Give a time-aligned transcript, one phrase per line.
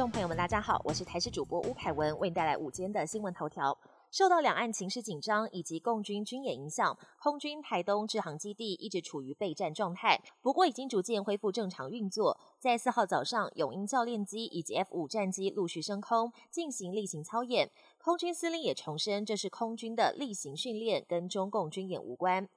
[0.00, 3.76] 众朋友们，大家好，我是台视主播吴凯文，为您带来午间的新闻头条。
[4.10, 12.40] 受到两岸情势紧张以及共军军演影响，空军台东制航基地一直处于备战状态，不过已经逐渐恢复正常运作。
[12.58, 22.48] 在四号早上，永鹰教练机以及 F 五战机陆续升空进行例行操演，空军司令也重申，这是空军的例行训练，跟中共军演无关。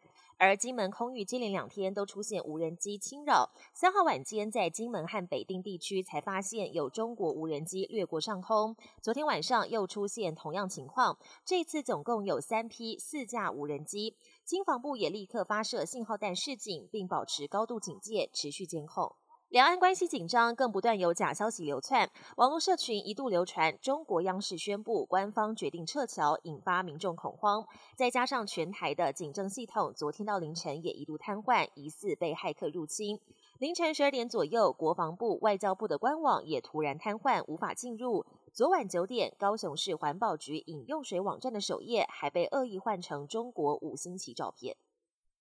[0.44, 8.76] 而金门空域接连两天都出现无人机侵扰，三号晚间在金门和北定地区才发现有中国无人机掠过上空。
[9.02, 19.16] 昨天晚上又出现同样情况，这次总共有三批四架无人机，金防部也立刻发射信号弹示警，并保持高度警戒，持续监控。
[19.53, 27.63] 两岸关系紧张，更不断有假消息流窜，网络社群一度流传中国央视宣布官方决定撤侨，引发民众恐慌。
[27.95, 33.20] 再加上全台的警政系统昨天到凌晨也一度瘫痪，疑似被骇客入侵。
[33.59, 38.26] 凌晨十二点左右，国防部、外交部的官网也突然瘫痪，无法进入。
[38.51, 44.76] 昨晚九点，高雄市环保局饮用水网站的首页还被恶意换成中国五星旗照片。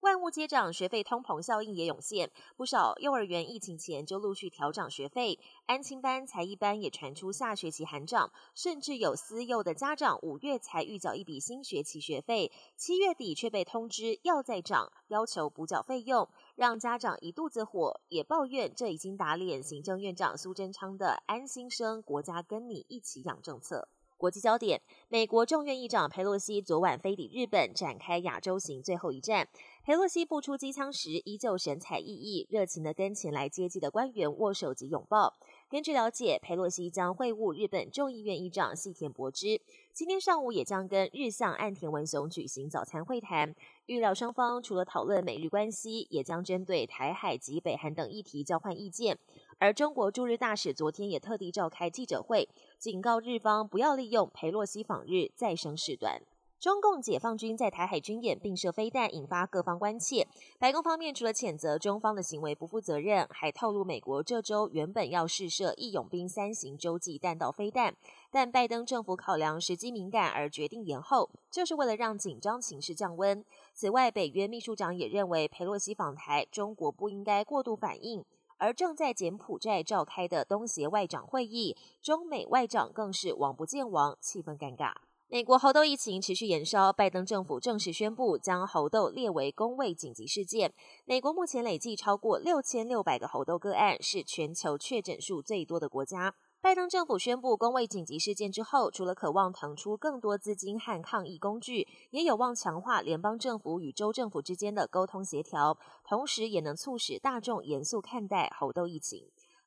[0.02, 23.86] 万物皆涨，学费通膨效应也涌现，不少幼儿园疫情前就陆续调涨学费，安亲班、才艺班也传出下学期喊涨，甚至有私幼的家长五月才预缴一笔新学期学费，七月底却被通知要再涨，要求补缴费用，让家长一肚子火，也抱怨这已经打脸行政院长苏贞昌的安心生国家跟你一起养政策。
[24.22, 29.48] 国际焦点：美国众议院议长佩洛西昨晚飞抵日本，展开亚洲行最后一站。
[29.84, 35.34] 佩洛西步出机舱时，依旧神采奕奕，热情地跟前来接机的官员握手及拥抱。
[35.72, 39.58] 根据了解，佩洛西将会晤日本众议院议长细田博之，
[39.90, 43.54] 今天上午也将跟日向岸田文雄举行早餐会谈。
[43.86, 49.18] 预料双方除了讨论美日关系，也将针对台海及北韩等议题交换意见。
[49.58, 52.46] 而中国驻日大使昨天也特地召开记者会，
[52.78, 56.20] 警告日方不要利用佩洛西访日再生事端。
[56.62, 60.28] 中共解放军在台海军演并射飞弹，引发各方关切。
[60.60, 67.96] 白宫方面除了谴责中方的行为不负责任，还透露美国这周原本要试射义勇兵三型洲际弹道飞弹，
[68.30, 73.44] 但拜登政府考量时机敏感而决定延后，就是为了让紧张情势降温。
[73.74, 78.24] 此外，北约秘书长也认为佩洛西访台，中国不应该过度反应。
[78.58, 84.92] 而正在柬埔寨召开的东协外长会议，中美外长更是王不见王，气氛尴尬。
[85.32, 90.74] 美国猴痘疫情持续延烧，拜登政府正式宣布将猴痘列为公卫紧急事件。
[91.06, 96.34] 美国目前累计超过六千六百个猴痘个案，是全球确诊数最多的国家。
[96.60, 109.30] 拜登政府宣布公卫紧急事件之后，除了渴望腾出更多资金和抗疫工具，也有望强化联邦政府与州政府之间的沟通协调，同时也能促使大众严肃看待猴痘疫情。